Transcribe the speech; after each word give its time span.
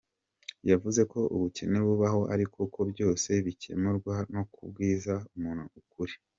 Yavuze 0.69 1.01
ko 1.11 1.19
ubukene 1.35 1.77
bubaho 1.87 2.21
ariko 2.33 2.59
ko 2.73 2.79
byose 2.91 3.29
bikemurwa 3.45 4.15
no 4.33 4.43
kubwiza 4.53 5.13
umuntu 5.35 5.65
ukuri. 5.81 6.13